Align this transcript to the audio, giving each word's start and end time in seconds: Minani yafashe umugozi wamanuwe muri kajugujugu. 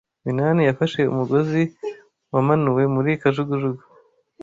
Minani 0.23 0.61
yafashe 0.65 1.01
umugozi 1.11 1.61
wamanuwe 2.33 2.83
muri 2.93 3.11
kajugujugu. 3.21 3.83